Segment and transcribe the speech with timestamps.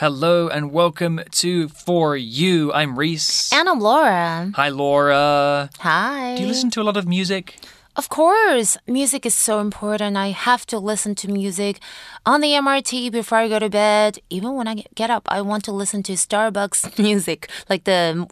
[0.00, 2.72] Hello and welcome to For You.
[2.72, 3.52] I'm Reese.
[3.52, 4.50] And I'm Laura.
[4.54, 5.68] Hi, Laura.
[5.80, 6.36] Hi.
[6.36, 7.58] Do you listen to a lot of music?
[7.96, 10.16] Of course, music is so important.
[10.16, 11.80] I have to listen to music
[12.24, 14.18] on the MRT before I go to bed.
[14.30, 18.26] Even when I get up, I want to listen to Starbucks music, like the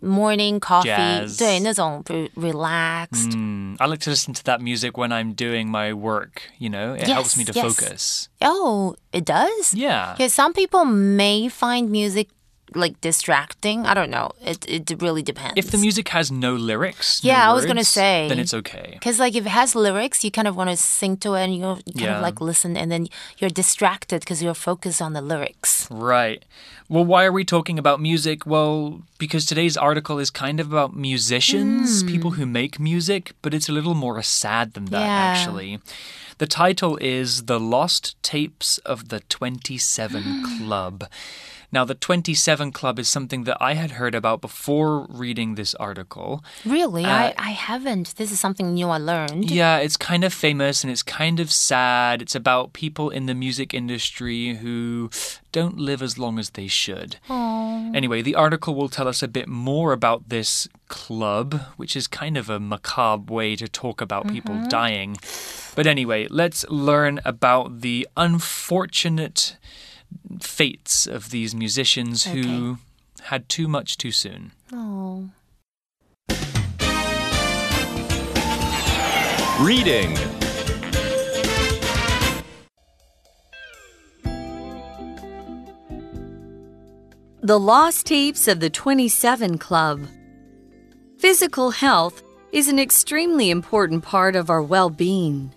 [0.00, 0.88] morning coffee.
[0.88, 1.36] Jazz.
[1.38, 3.32] 对，那种 re- relaxed.
[3.34, 6.94] Mm, I like to listen to that music when I'm doing my work, you know?
[6.94, 7.64] It helps Yes, me to yes.
[7.64, 8.28] focus.
[8.40, 9.74] Oh, it does?
[9.74, 10.16] Yeah.
[10.18, 12.28] Yeah, some people may find music
[12.75, 13.85] like distracting.
[13.85, 14.31] I don't know.
[14.41, 15.53] It it really depends.
[15.57, 18.27] If the music has no lyrics, no Yeah, I was gonna say.
[18.29, 18.89] then it's okay.
[18.93, 21.55] Because like if it has lyrics, you kind of want to sing to it, and
[21.55, 22.15] you kind Yeah.
[22.17, 23.07] of like listen, and then
[23.39, 25.87] you're distracted because you're focused on the lyrics.
[25.89, 26.43] Right.
[26.87, 28.45] Well, why are we talking about music?
[28.45, 32.07] Well, because today's article is kind of about musicians, Hmm.
[32.07, 35.23] people who make music, but it's a little more sad than that, Yeah.
[35.31, 35.79] actually.
[36.37, 41.05] The title is The Lost Tapes of the 27 Club.
[41.75, 46.41] Now, the 27 Club is something that I had heard about before reading this article.
[46.63, 48.15] Really, uh, I I haven't.
[48.15, 49.51] This is something new I learned.
[49.51, 52.21] Yeah, it's kind of famous and it's kind of sad.
[52.21, 55.09] It's about people in the music industry who
[55.51, 57.17] don't live as long as they should.
[57.29, 62.37] Anyway, the article will tell us a bit more about this club, which is kind
[62.37, 64.69] of a macabre way to talk about people mm-hmm.
[64.69, 65.17] dying.
[65.75, 69.57] But anyway, let's learn about the unfortunate
[70.41, 72.77] fates of these musicians who
[73.21, 74.51] had too much too soon.
[74.71, 75.29] Oh.
[79.61, 80.17] Reading.
[87.41, 90.01] The Lost Tapes of the 27 Club.
[91.19, 95.53] Physical health is an extremely important part of our well being.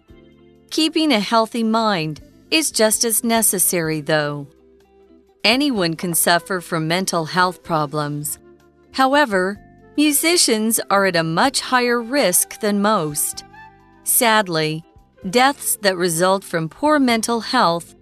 [0.70, 4.46] Keeping a healthy mind is just as necessary, though.
[5.44, 8.38] Anyone can suffer from mental health problems.
[8.92, 9.60] However,
[9.96, 13.44] musicians are at a much higher risk than most.
[14.04, 14.84] Sadly,
[15.31, 17.94] deaths that result from poor mental health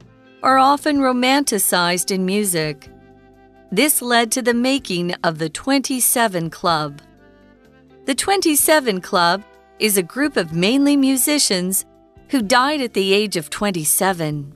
[0.43, 2.89] are often romanticized in music.
[3.73, 7.03] This led to the making of the 27 Club.
[8.05, 9.43] The 27 Club
[9.79, 11.85] is a group of mainly musicians
[12.31, 14.53] who died at the age of 27.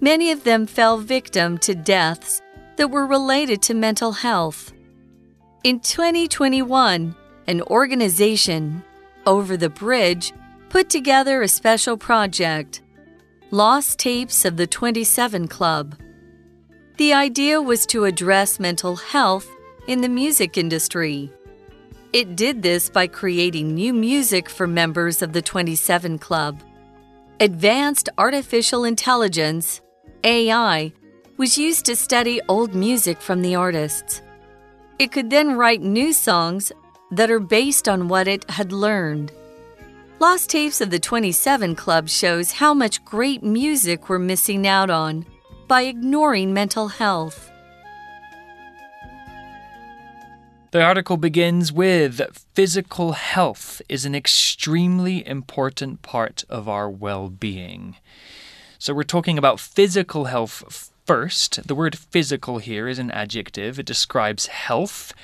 [0.00, 2.42] Many of them fell victim to deaths
[2.76, 4.72] that were related to mental health.
[5.62, 7.14] In 2021,
[7.46, 8.82] an organization,
[9.26, 10.32] Over the Bridge,
[10.68, 12.82] put together a special project,
[13.50, 15.96] Lost Tapes of the 27 Club.
[16.96, 19.48] The idea was to address mental health
[19.86, 21.30] in the music industry.
[22.12, 26.62] It did this by creating new music for members of the 27 Club.
[27.40, 29.80] Advanced Artificial Intelligence,
[30.22, 30.92] AI,
[31.36, 34.22] was used to study old music from the artists.
[35.00, 36.70] It could then write new songs
[37.10, 39.32] that are based on what it had learned.
[40.20, 45.26] Lost Tapes of the 27 Club shows how much great music we're missing out on
[45.66, 47.50] by ignoring mental health.
[50.74, 52.20] The article begins with
[52.52, 57.94] Physical health is an extremely important part of our well being.
[58.80, 61.68] So, we're talking about physical health first.
[61.68, 65.14] The word physical here is an adjective, it describes health.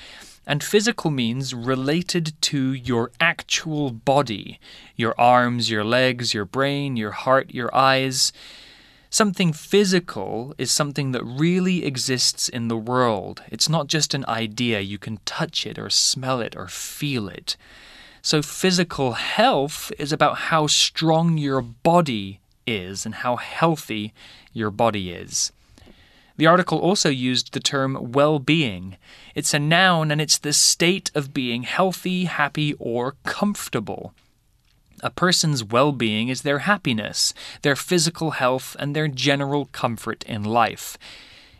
[0.47, 4.57] And physical means related to your actual body
[4.95, 8.31] your arms, your legs, your brain, your heart, your eyes.
[9.13, 13.43] Something physical is something that really exists in the world.
[13.49, 14.79] It's not just an idea.
[14.79, 17.57] You can touch it or smell it or feel it.
[18.21, 24.13] So, physical health is about how strong your body is and how healthy
[24.53, 25.51] your body is.
[26.37, 28.95] The article also used the term well being.
[29.35, 34.13] It's a noun and it's the state of being healthy, happy, or comfortable.
[35.02, 40.42] A person's well being is their happiness, their physical health, and their general comfort in
[40.42, 40.96] life.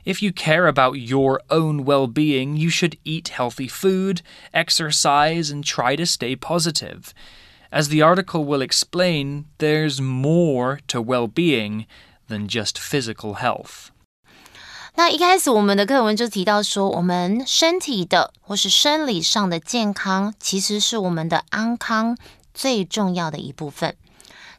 [0.05, 4.23] If you care about your own well being, you should eat healthy food,
[4.55, 7.13] exercise, and try to stay positive.
[7.71, 11.87] As the article will explain, there's more to well being
[12.29, 13.91] than just physical health.
[14.95, 22.17] 那一开始我们的课文就提到说，我们身体的或是生理上的健康，其实是我们的安康
[22.54, 23.96] 最重要的一部分。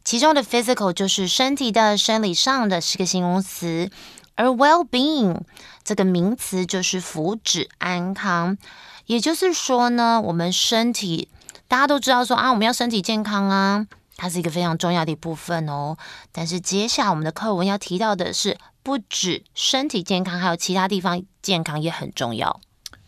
[0.05, 3.91] 其中的 physical 就是身体的、生理上的，是个形容词，
[4.35, 5.43] 而 well-being
[5.85, 8.59] 这个名词就是福祉、安康。
[9.07, 11.29] 也就是说呢，我们身体
[11.69, 13.87] 大家都知道说啊，我们要身体健康啊，
[14.17, 15.97] 它是一个非常重要的一部分哦。
[16.33, 22.61] 但是接下来我们的课文要提到的是不止身体健康，还有其他地方健康也很重要。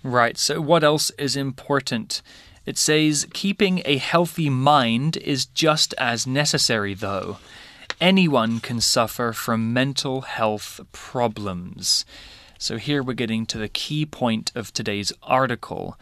[0.04, 2.18] Right, so what else is important?
[2.66, 7.38] It says keeping a healthy mind is just as necessary, though.
[8.00, 12.04] Anyone can suffer from mental health problems.
[12.58, 15.98] So here we're getting to the key point of today's article.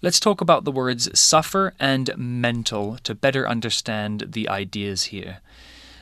[0.00, 5.40] Let's talk about the words suffer and mental to better understand the ideas here.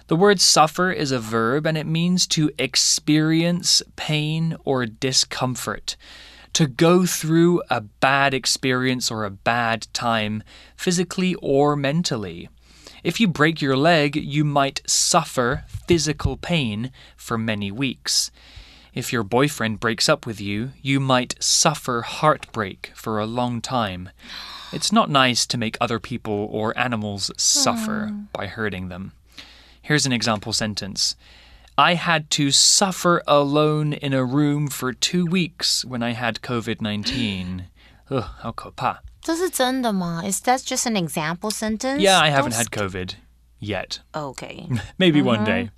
[0.07, 5.97] The word suffer is a verb and it means to experience pain or discomfort
[6.55, 10.43] to go through a bad experience or a bad time,
[10.77, 12.49] physically or mentally.
[13.03, 18.31] If you break your leg, you might suffer physical pain for many weeks.
[18.95, 24.11] If your boyfriend breaks up with you, you might suffer heartbreak for a long time.
[24.73, 28.23] It's not nice to make other people or animals suffer hmm.
[28.33, 29.13] by hurting them.
[29.83, 31.17] Here's an example sentence.
[31.78, 36.82] I had to suffer alone in a room for two weeks when I had COVID
[36.82, 37.68] 19.
[38.12, 40.22] Ugh, 好可怕.这是真的吗？
[40.26, 42.00] Is that just an example sentence?
[42.00, 43.16] Yeah, I haven't Don't had COVID
[43.60, 44.00] yet.
[44.14, 44.68] Okay.
[44.98, 45.70] Maybe one day.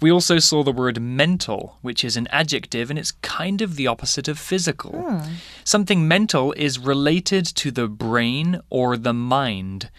[0.00, 3.86] We also saw the word mental, which is an adjective and it's kind of the
[3.86, 5.22] opposite of physical.
[5.64, 9.90] Something mental is related to the brain or the mind.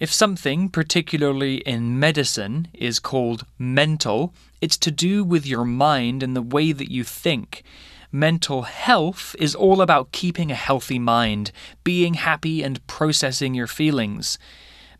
[0.00, 6.36] If something, particularly in medicine, is called mental, it's to do with your mind and
[6.36, 7.64] the way that you think.
[8.12, 11.50] Mental health is all about keeping a healthy mind,
[11.82, 14.38] being happy, and processing your feelings.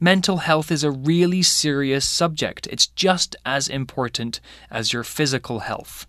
[0.01, 2.67] Mental health is a really serious subject.
[2.67, 4.41] It's just as important
[4.71, 6.07] as your physical health.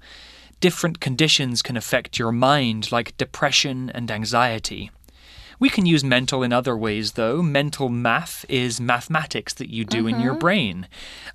[0.59, 4.91] Different conditions can affect your mind, like depression and anxiety.
[5.59, 7.41] We can use mental in other ways, though.
[7.41, 10.87] Mental math is mathematics that you do in your brain.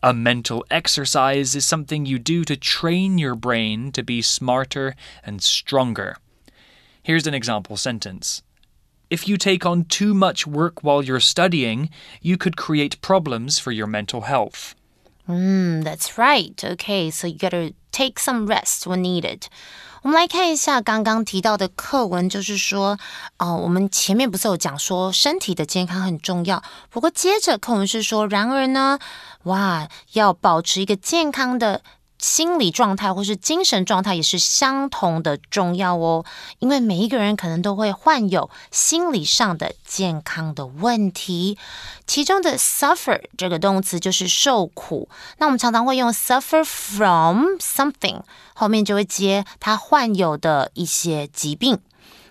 [0.03, 5.43] A mental exercise is something you do to train your brain to be smarter and
[5.43, 6.17] stronger.
[7.03, 8.43] Here's an example sentence.
[9.11, 11.91] If you take on too much work while you're studying,
[12.23, 14.75] you could create problems for your mental health.
[15.29, 16.63] Mm, that's right.
[16.65, 19.49] Okay, so you gotta take some rest when needed.
[20.05, 22.99] 我们来看一下刚刚提到的课文，就是说，
[23.39, 28.99] 哦、我们前面不是有讲说身体的健康很重要，不过接着课文是说，然而呢，
[29.45, 31.81] 哇，要保持一个健康的。
[32.25, 36.25] 心理状态或是精神状态也是相同的重要哦，
[36.59, 41.59] 因为每一个人可能都会患有心理上的健康的问题。
[42.07, 48.23] 其中的 suffer 这个动词就是受苦，那我们常常会用 suffer from something，
[48.55, 51.79] 后面就会接他患有的一些疾病。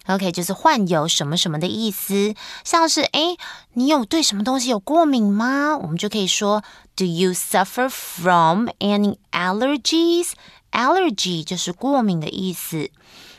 [0.08, 2.36] OK，就是患有什么什么的意思，
[2.66, 3.38] 像是诶，
[3.74, 5.78] 你有对什么东西有过敏吗？
[5.78, 6.62] 我们就可以说
[6.98, 10.32] Do you suffer from any allergies?
[10.74, 12.90] Allergy 就是过敏的意思。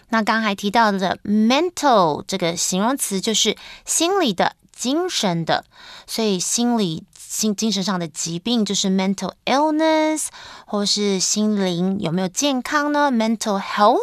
[0.09, 5.65] 那刚才提到的 mental 这个形容词就是心理的、精神的，
[6.07, 10.29] 所以心理心精神上的疾病就是 mental illness，
[10.67, 13.99] 或是心灵有没有健康呢？mental health。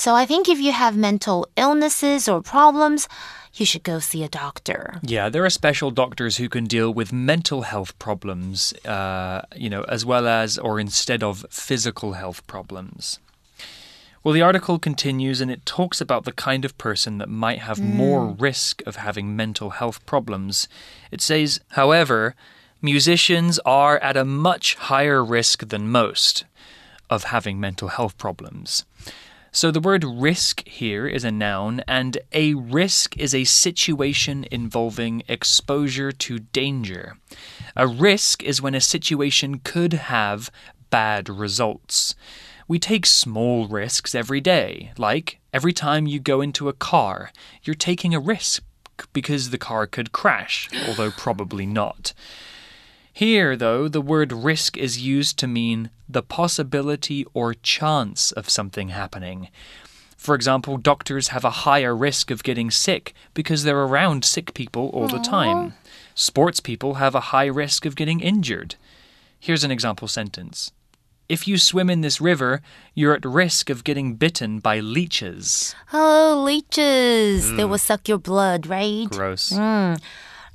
[0.00, 3.06] So I think if you have mental illnesses or problems,
[3.52, 4.98] you should go see a doctor.
[5.02, 9.82] Yeah, there are special doctors who can deal with mental health problems, uh, you know,
[9.82, 13.18] as well as or instead of physical health problems.
[14.24, 17.78] Well, the article continues and it talks about the kind of person that might have
[17.78, 20.66] more risk of having mental health problems.
[21.10, 22.34] It says, however,
[22.80, 26.46] musicians are at a much higher risk than most
[27.10, 28.86] of having mental health problems.
[29.52, 35.24] So the word risk here is a noun, and a risk is a situation involving
[35.26, 37.16] exposure to danger.
[37.74, 40.52] A risk is when a situation could have
[40.90, 42.14] bad results.
[42.68, 47.32] We take small risks every day, like every time you go into a car,
[47.64, 48.62] you're taking a risk
[49.12, 52.12] because the car could crash, although probably not.
[53.12, 58.88] Here, though, the word risk is used to mean the possibility or chance of something
[58.88, 59.48] happening.
[60.16, 64.90] For example, doctors have a higher risk of getting sick because they're around sick people
[64.90, 65.72] all the time.
[66.14, 68.74] Sports people have a high risk of getting injured.
[69.38, 70.72] Here's an example sentence
[71.30, 72.60] If you swim in this river,
[72.94, 75.74] you're at risk of getting bitten by leeches.
[75.90, 77.50] Oh, leeches.
[77.52, 77.70] They mm.
[77.70, 79.08] will suck your blood, right?
[79.08, 79.52] Gross.
[79.52, 79.98] Mm.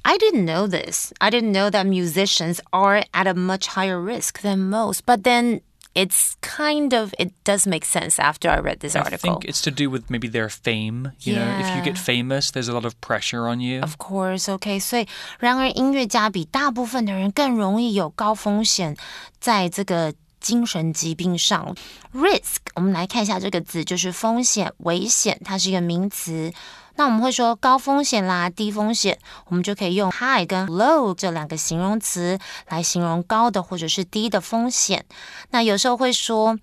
[0.04, 1.12] I didn't know this.
[1.20, 5.04] I didn't know that musicians are at a much higher risk than most.
[5.04, 5.60] But then
[5.94, 9.40] it's kind of, it does make sense after I read this I article.
[9.40, 11.12] think it's to do with maybe their fame.
[11.20, 12.04] You know, if you get Yeah.
[12.04, 13.82] famous, there's a lot of pressure on you.
[13.82, 14.78] Of course, OK。
[14.78, 15.06] 所以，
[15.38, 18.96] 然而音乐家比大部分的人更容易有高风险，
[19.40, 21.74] 在这个 精神疾病上。
[22.14, 26.52] risk，我们来看一下这个字，就是风险、危险，它是一个名词。
[26.95, 35.05] 那我们会说高风险啦，低风险，我们就可以用 high 跟 low 这两个形容词来形容高的或者是低的风险。
[35.51, 36.57] 那有时候会说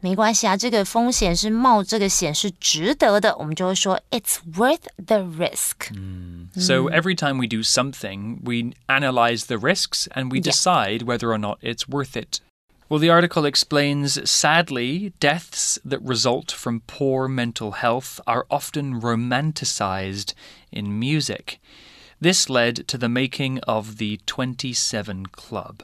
[0.00, 5.92] 没关系啊，这个风险是冒这个险是值得的，我们就会说 it's worth the risk。
[6.54, 10.52] So every time we do something, we analyze the risks and we Yeah.
[10.52, 12.40] decide whether or not it's worth it.
[12.88, 20.32] Well, the article explains sadly, deaths that result from poor mental health are often romanticized
[20.72, 21.60] in music.
[22.18, 25.82] This led to the making of the 27 Club.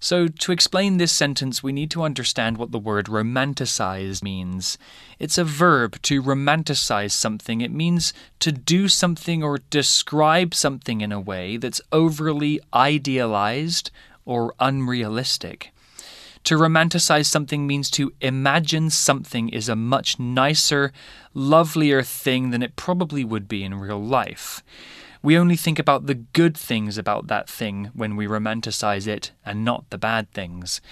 [0.00, 4.78] So, to explain this sentence, we need to understand what the word romanticize means.
[5.18, 7.60] It's a verb to romanticize something.
[7.60, 13.90] It means to do something or describe something in a way that's overly idealized
[14.24, 15.73] or unrealistic.
[16.44, 20.92] To romanticize something means to imagine something is a much nicer,
[21.32, 24.62] lovelier thing than it probably would be in real life.
[25.22, 29.64] We only think about the good things about that thing when we romanticize it and
[29.64, 30.82] not the bad things.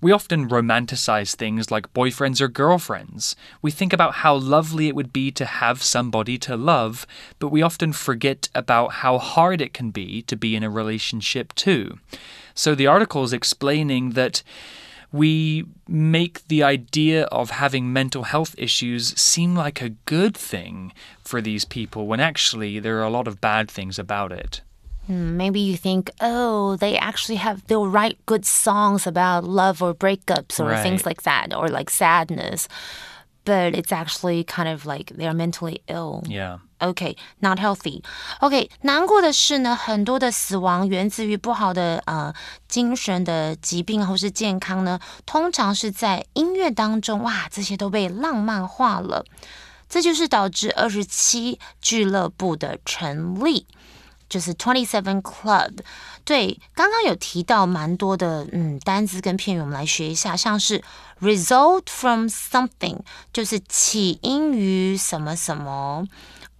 [0.00, 3.34] We often romanticize things like boyfriends or girlfriends.
[3.60, 7.08] We think about how lovely it would be to have somebody to love,
[7.40, 11.52] but we often forget about how hard it can be to be in a relationship
[11.54, 11.98] too.
[12.54, 14.44] So the article is explaining that
[15.12, 20.92] we make the idea of having mental health issues seem like a good thing
[21.22, 24.62] for these people when actually there are a lot of bad things about it.
[25.06, 29.94] Hmm, maybe you think, oh, they actually have, they'll write good songs about love or
[29.94, 32.68] breakups or things like that, or like sadness.
[33.44, 36.22] But it's actually kind of like they're mentally ill.
[36.26, 36.58] Yeah.
[36.82, 38.02] OK, not healthy.
[38.40, 42.34] OK，难过的是呢，很多的死亡源自于不好的呃
[42.68, 49.24] 精神的疾病或是健康呢，通常是在音乐当中，哇，这些都被浪漫化了，
[49.88, 53.66] 这就是导致二十七俱乐部的成立。
[54.28, 55.80] 就是 Twenty Seven Club，
[56.24, 60.82] 对，刚刚有提到蛮多的嗯单词跟片语，我们来学一下，像是
[61.20, 66.08] result from something，就是起因于什么什么，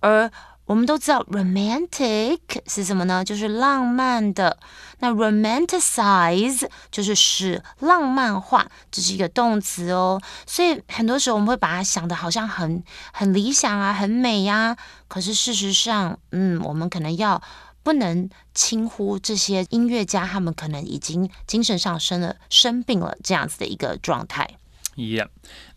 [0.02, 0.30] 而
[0.66, 3.24] 我们都知道 romantic 是什么呢？
[3.24, 4.58] 就是浪漫的。
[5.00, 10.20] 那 romanticize 就是使浪漫化，这是一个动词哦。
[10.46, 14.76] 所以很多时候我们会把它想的好像很很理想啊，很美呀、
[15.08, 17.42] 可是事实上，嗯，我们可能要
[17.84, 24.50] 不能轻忽这些音乐家，他们可能已经精神上生了生病了这样子的一个状态。
[24.96, 25.28] Yeah.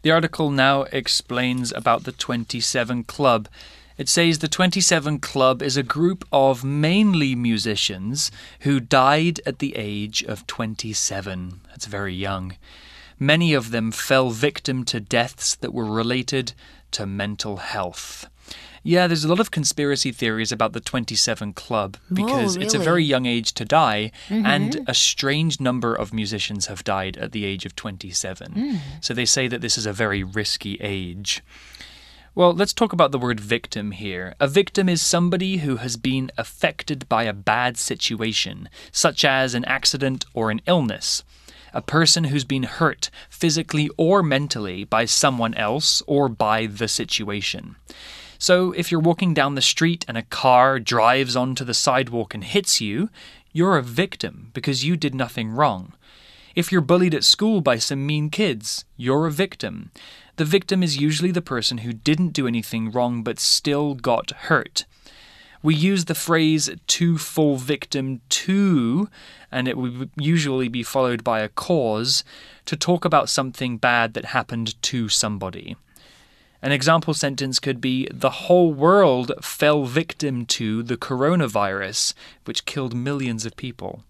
[0.03, 3.45] The article now explains about the 27 Club.
[3.98, 8.30] It says the 27 Club is a group of mainly musicians
[8.62, 11.62] who died at the age of 27.
[11.70, 12.58] That's very young.
[13.18, 16.54] Many of them fell victim to deaths that were related
[16.92, 18.28] to mental health.
[18.84, 23.04] Yeah, there's a lot of conspiracy theories about the 27 Club because it's a very
[23.04, 24.46] young age to die, mm-hmm.
[24.46, 28.54] and a strange number of musicians have died at the age of 27.
[28.54, 28.80] Mm.
[29.02, 31.42] So they say that this is a very risky age.
[32.38, 34.36] Well, let's talk about the word victim here.
[34.42, 39.64] A victim is somebody who has been affected by a bad situation, such as an
[39.64, 41.24] accident or an illness.
[41.74, 47.78] A person who's been hurt physically or mentally by someone else or by the situation.
[48.38, 52.44] So, if you're walking down the street and a car drives onto the sidewalk and
[52.44, 53.10] hits you,
[53.54, 55.94] you're a victim because you did nothing wrong.
[56.54, 59.92] If you're bullied at school by some mean kids, you're a victim.
[60.38, 64.86] The victim is usually the person who didn't do anything wrong but still got hurt.
[65.64, 69.10] We use the phrase to fall victim to,
[69.52, 72.24] and it would usually be followed by a cause,
[72.66, 75.76] to talk about something bad that happened to somebody.
[76.62, 82.14] An example sentence could be The whole world fell victim to the coronavirus,
[82.44, 84.04] which killed millions of people.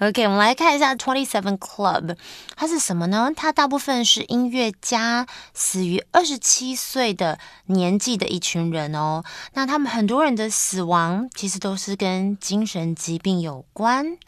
[0.00, 2.16] OK，我们来看一下 Twenty Seven Club，
[2.56, 3.30] 它是什么呢？
[3.34, 9.22] 它大部分是音乐家，死于二十七岁的年纪的一群人哦。
[9.52, 14.18] 那他们很多人的死亡其实都是跟精神疾病有关。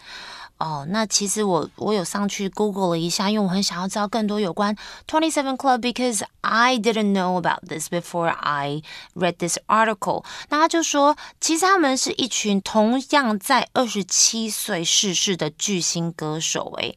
[0.59, 4.75] 哦，那其实我我有上去 Google 了一下，因为我很想要知道更多有关
[5.07, 8.83] Twenty Seven Club because I didn't know about this before I
[9.15, 10.25] read this article。
[10.49, 16.73] 那他就说，其实他们是一群同样在二十七岁逝世的巨星歌手。
[16.79, 16.97] 诶，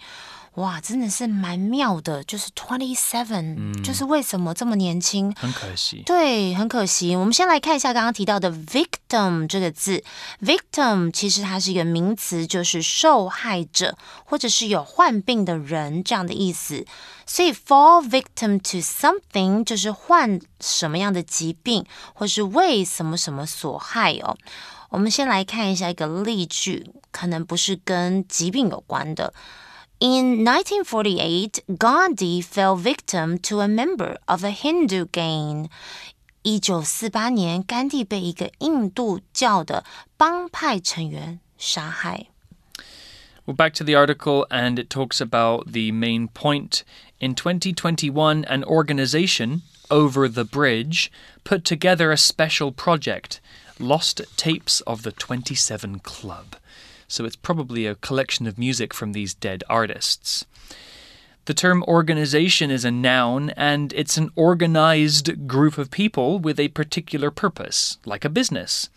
[0.56, 5.34] 哇，真的是蛮妙的，就是 Twenty Seven，、就是为什么这么年轻？
[5.36, 6.04] 很可惜。
[6.06, 7.16] 对，很可惜。
[7.16, 9.00] 我们先来看一下刚刚提到的 victim。
[9.10, 10.04] victim 这个字
[10.40, 16.86] ，victim 其实它是一个名词，就是受害者或者是有患病的人这样的意思。
[17.26, 24.38] 所以 fall victim to something 就是患什么样的疾病，或是为什么什么所害哦。
[24.90, 29.34] 我们先来看一下一个例句，可能不是跟疾病有关的。
[30.01, 35.71] In 1948, Gandhi fell victim to a member of a Hindu gang.
[36.43, 39.85] 一九四八年，甘地被一个印度教的
[40.17, 42.27] 帮派成员杀害。
[43.47, 46.83] Well, back to the article, and it talks about the main point.
[47.19, 51.11] In 2021, an organization, Over the Bridge,
[51.45, 53.41] put together a special project
[53.79, 56.57] Lost Tapes of the 27 Club
[57.10, 60.46] so it's probably a collection of music from these dead artists.
[61.46, 66.68] The term organization is a noun, and it's an organized group of people with a
[66.70, 68.90] particular purpose, like a business.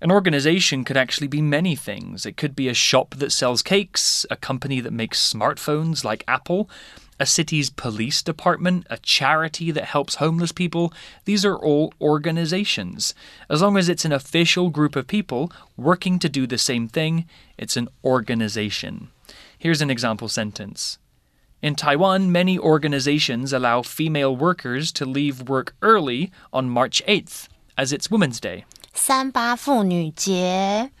[0.00, 2.24] An organization could actually be many things.
[2.24, 6.70] It could be a shop that sells cakes, a company that makes smartphones like Apple,
[7.19, 10.91] a city's police department, a charity that helps homeless people.
[11.25, 13.13] These are all organizations.
[13.49, 17.25] As long as it's an official group of people working to do the same thing,
[17.57, 19.09] it's an organization.
[19.57, 20.97] Here's an example sentence.
[21.61, 27.47] In Taiwan, many organizations allow female workers to leave work early on March 8th,
[27.77, 28.65] as it's Women's Day.
[28.93, 30.91] 三八妇女节。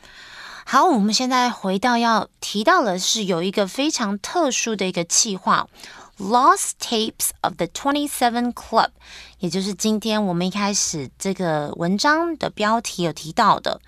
[0.65, 5.67] 好，我们现在回到要提到的是有一个非常特殊的一个计划
[6.20, 8.90] Lost Tapes of the Twenty Seven Club，
[9.38, 13.80] 也就是今天我们一开始这个文章的标题有提到的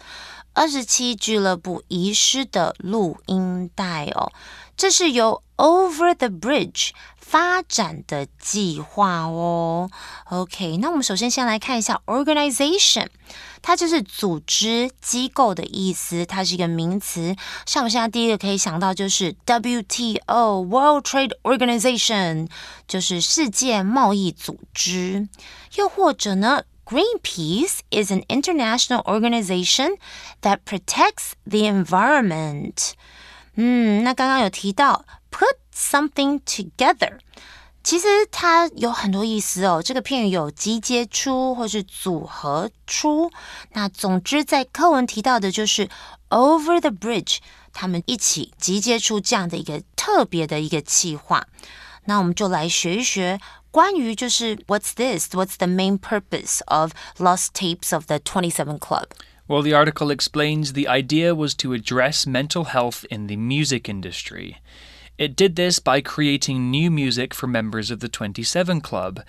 [0.54, 4.32] 二十七俱乐部遗失的录音带哦，
[4.76, 9.90] 这是由 Over the Bridge 发展的计划哦。
[10.30, 13.08] OK，那我们首先先来看一下 organization。
[13.62, 17.34] 它就是组织机构的意思，它是一个名词。
[17.64, 22.48] 像我们现在第一个可以想到就是 WTO World Trade Organization，
[22.88, 25.28] 就是世界贸易组织。
[25.76, 29.96] 又或者呢，Greenpeace is an international organization
[30.42, 32.92] that protects the environment。
[33.54, 37.18] 嗯，那刚刚有提到 put something together。
[37.83, 39.81] 其实它有很多意思哦。
[39.81, 43.31] 这个片语有集结出或是组合出。
[43.71, 45.87] 那总之，在课文提到的就是
[46.29, 47.37] over the bridge，
[47.71, 51.47] 他们一起集结出这样的一个特别的一个计划。
[52.05, 53.39] 那我们就来学一学
[53.71, 60.09] 关于就是 what's this？What's the main purpose of lost tapes of the Twenty Seven Club？Well, the article
[60.09, 64.57] explains the idea was to address mental health in the music industry.
[65.18, 69.22] It did this by creating new music for members of the 27 Club.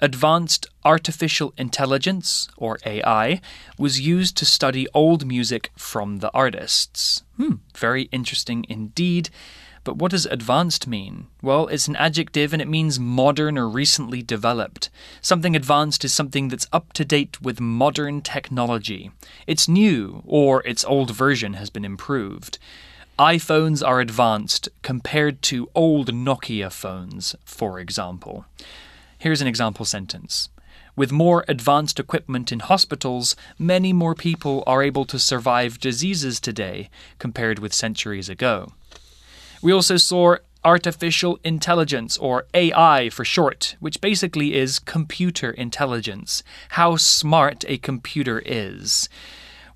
[0.00, 3.40] Advanced Artificial Intelligence, or AI,
[3.78, 7.22] was used to study old music from the artists.
[7.36, 9.30] Hmm, very interesting indeed.
[9.84, 11.28] But what does advanced mean?
[11.42, 14.90] Well, it's an adjective and it means modern or recently developed.
[15.22, 19.10] Something advanced is something that's up to date with modern technology.
[19.46, 22.58] It's new, or its old version has been improved
[23.20, 28.46] iPhones are advanced compared to old Nokia phones, for example.
[29.18, 30.48] Here's an example sentence.
[30.96, 36.88] With more advanced equipment in hospitals, many more people are able to survive diseases today
[37.18, 38.72] compared with centuries ago.
[39.60, 46.96] We also saw artificial intelligence, or AI for short, which basically is computer intelligence, how
[46.96, 49.10] smart a computer is.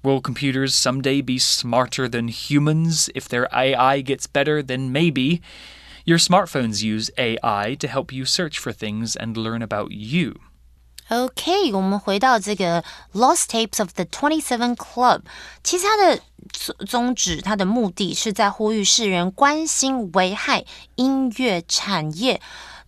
[0.04, 3.10] Will computers someday be smarter than humans?
[3.14, 5.42] If their AI gets better, then maybe.
[6.06, 10.36] Your smartphones use AI to help you search for things and learn about you.
[11.10, 15.22] OK，我们回到这个 Lost Tapes of the Twenty Seven Club，
[15.64, 16.22] 其实它的
[16.86, 22.40] 宗旨、它的目的是在呼吁世人关心危害音乐产业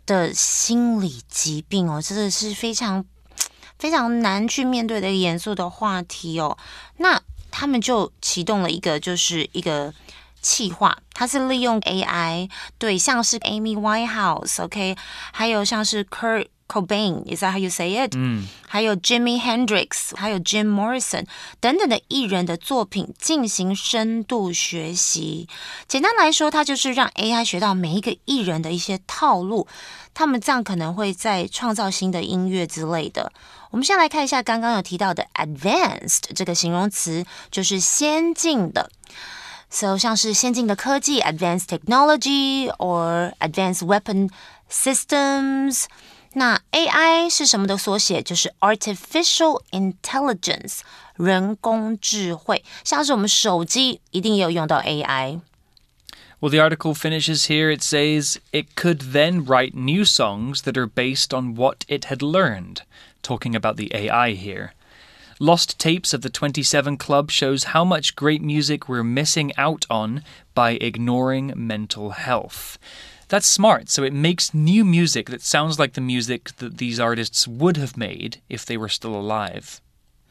[0.05, 3.03] 的心理疾病哦，真的是非常
[3.78, 6.56] 非常难去面对的严肃的话题哦。
[6.98, 9.92] 那他们就启动了一个，就是一个
[10.40, 14.96] 企划，它是利用 AI 对，像是 Amy Winehouse，OK，
[15.32, 16.46] 还有像是 Kurt。
[16.68, 18.12] Cobain，is that how you say it？
[18.16, 21.24] 嗯，还有 Jimi Hendrix，还有 Jim Morrison
[21.60, 25.48] 等等的艺人的作品进行深度学习。
[25.86, 29.68] 简单来说，它就是让 AI 学到每一个艺人的一些套路，
[30.12, 33.30] 他们这样可能会在创造新的音乐之类的。
[33.75, 38.91] 我们先来看一下刚刚有提到的 advanced 这个形容词，就是先进的。
[39.69, 44.29] So 像是先进的科技 advanced technology or advanced weapon
[44.69, 45.85] systems。
[46.33, 48.21] 那 AI 是什么的缩写？
[48.21, 50.79] 就是 artificial intelligence，
[51.15, 52.63] 人工智慧。
[52.83, 57.69] 像是我们手机一定也有用到 AI。Well, the article finishes here.
[57.69, 62.17] It says it could then write new songs that are based on what it had
[62.17, 62.77] learned,
[63.25, 64.73] talking about the AI here.
[65.39, 70.23] Lost Tapes of the 27 Club shows how much great music we're missing out on
[70.53, 72.77] by ignoring mental health.
[73.27, 73.89] That's smart.
[73.89, 77.97] So it makes new music that sounds like the music that these artists would have
[77.97, 79.79] made if they were still alive.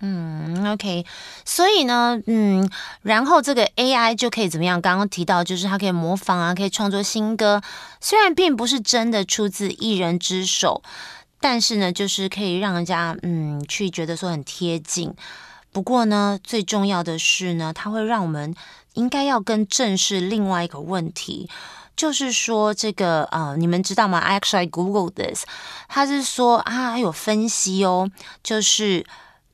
[0.03, 1.05] 嗯，OK，
[1.44, 2.70] 所以呢，嗯，
[3.03, 4.81] 然后这个 AI 就可以怎么样？
[4.81, 7.61] 刚刚提到，就是它可以模仿啊，可以创作新歌。
[8.00, 10.83] 虽然并不是真的出自一人之手，
[11.47, 15.13] 但是呢，就是可以让人家嗯去觉得说很贴近。
[15.71, 18.55] 不过呢，最重要的是呢，它会让我们
[18.93, 21.47] 应该要更正视另外一个问题。
[21.95, 25.43] 就是说，这个呃，你们知道吗？I actually Google this，
[25.88, 28.10] 他是说啊，有分析哦，
[28.41, 29.05] 就是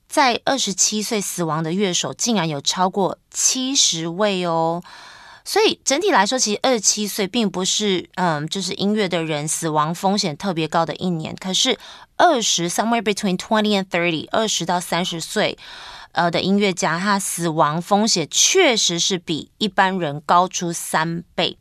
[0.08, 4.82] 在二十七岁死亡的乐手，竟然有超过七十位哦。
[5.52, 11.36] 所以整体来说，其实二十七岁并不是嗯，就是音乐的人死亡风险特别高的一年。
[11.36, 11.78] 可是
[12.16, 15.58] 二十 somewhere between twenty and thirty，二十到三十岁
[16.14, 21.58] 呃的音乐家，他死亡风险确实是比一般人高出三倍。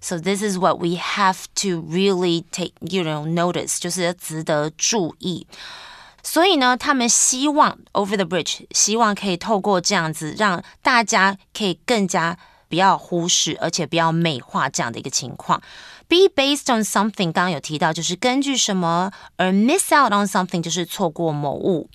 [0.00, 5.48] So this is what we have to really take, you know, notice，就是值得注意。
[6.22, 12.38] 所以呢，他们希望 Over the Bridge，希望可以透过这样子，让大家可以更加
[12.73, 15.61] 不要忽视，而且不要美化这样的一个情况。
[16.07, 21.89] Be based on something，刚刚有提到，就是根据什么而 miss out on something，就是错过某物。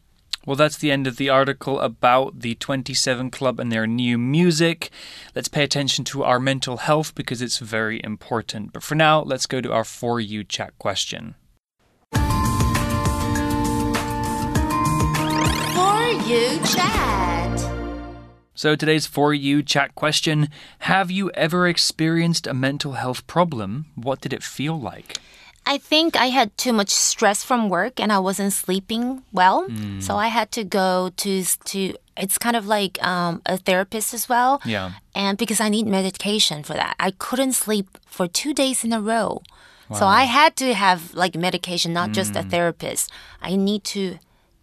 [0.46, 4.90] Well, that's the end of the article about the 27 Club and their new music.
[5.32, 8.72] Let's pay attention to our mental health because it's very important.
[8.72, 11.37] But for now, let's go to our For You chat question.
[15.72, 17.38] For You chat.
[18.59, 23.85] So today's For You chat question Have you ever experienced a mental health problem?
[23.95, 25.17] What did it feel like?
[25.65, 29.69] I think I had too much stress from work and I wasn't sleeping well.
[29.69, 30.03] Mm.
[30.03, 34.27] So I had to go to to it's kind of like um, a therapist as
[34.27, 34.59] well.
[34.65, 34.91] Yeah.
[35.15, 38.99] And because I need medication for that, I couldn't sleep for two days in a
[38.99, 39.41] row.
[39.87, 39.99] Wow.
[39.99, 42.13] So I had to have like medication, not mm.
[42.13, 42.49] just a mm.
[42.51, 43.09] therapist.
[43.41, 44.19] I need to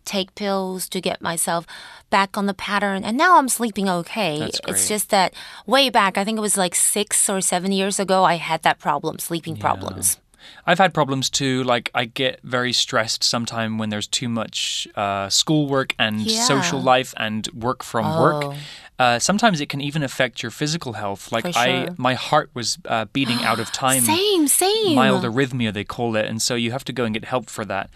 [0.06, 1.66] take pills to get myself
[2.08, 3.04] back on the pattern.
[3.04, 4.50] And now I'm sleeping okay.
[4.66, 5.34] It's just that
[5.66, 8.78] way back, I think it was like six or seven years ago, I had that
[8.78, 9.62] problem, sleeping yeah.
[9.62, 10.18] problems.
[10.66, 11.64] I've had problems too.
[11.64, 16.42] Like I get very stressed sometimes when there's too much uh, schoolwork and yeah.
[16.44, 18.22] social life and work from oh.
[18.22, 18.56] work.
[18.98, 21.30] Uh, sometimes it can even affect your physical health.
[21.30, 21.54] Like sure.
[21.54, 24.02] I, my heart was uh, beating out of time.
[24.02, 24.94] same, same.
[24.94, 27.64] Mild arrhythmia they call it, and so you have to go and get help for
[27.66, 27.90] that.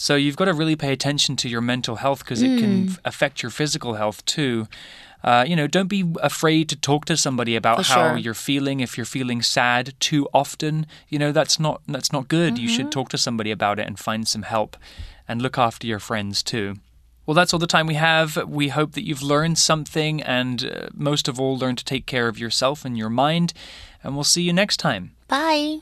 [0.00, 2.56] So you've got to really pay attention to your mental health because mm.
[2.56, 2.98] it can mm.
[3.04, 4.66] affect your physical health too.
[5.22, 8.16] Uh, you know, don't be afraid to talk to somebody about For how sure.
[8.16, 8.80] you're feeling.
[8.80, 12.54] If you're feeling sad too often, you know that's not that's not good.
[12.54, 12.62] Mm-hmm.
[12.62, 12.98] You should mm-hmm.
[12.98, 14.78] talk to somebody about it and find some help,
[15.28, 16.76] and look after your friends too.
[17.26, 18.38] Well, that's all the time we have.
[18.48, 22.26] We hope that you've learned something, and uh, most of all, learn to take care
[22.26, 23.52] of yourself and your mind.
[24.02, 25.10] And we'll see you next time.
[25.28, 25.80] Bye.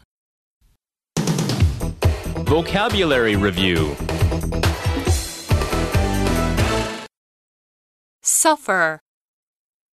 [2.48, 3.94] Vocabulary Review
[8.38, 9.00] Suffer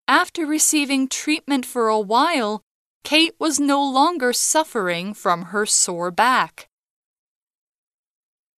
[0.06, 2.62] after receiving treatment for a while,
[3.02, 6.68] Kate was no longer suffering from her sore back.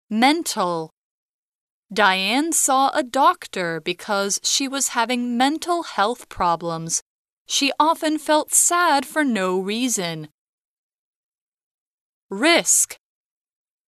[0.07, 0.91] Mental.
[1.91, 7.01] Diane saw a doctor because she was having mental health problems.
[7.47, 10.27] She often felt sad for no reason.
[12.29, 12.95] Risk.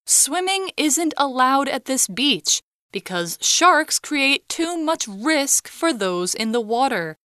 [0.06, 6.52] Swimming isn't allowed at this beach because sharks create too much risk for those in
[6.52, 7.18] the water.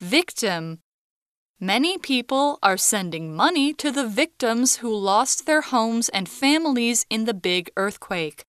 [0.00, 0.80] Victim
[1.60, 7.24] Many people are sending money to the victims who lost their homes and families in
[7.24, 8.44] the big earthquake.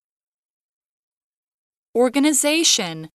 [1.95, 3.09] Organization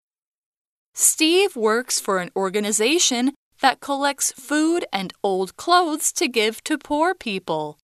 [0.95, 7.15] Steve works for an organization that collects food and old clothes to give to poor
[7.15, 7.79] people.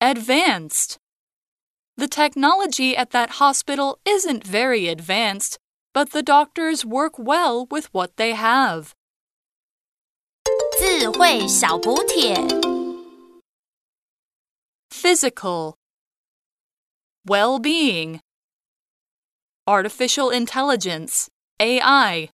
[0.00, 0.98] Advanced
[1.96, 5.58] The technology at that hospital isn't very advanced,
[5.92, 8.94] but the doctors work well with what they have.
[14.90, 15.76] Physical.
[17.26, 18.20] Well being
[19.66, 21.28] Artificial intelligence.
[21.60, 22.30] AI